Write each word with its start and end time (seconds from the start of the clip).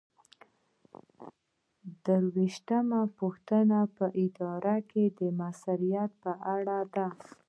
درویشتمه 2.05 3.01
پوښتنه 3.19 3.79
په 3.97 4.05
اداره 4.25 4.75
کې 4.89 5.03
د 5.19 5.21
مؤثریت 5.39 6.11
په 6.23 6.31
اړه 6.55 6.79
ده. 6.95 7.07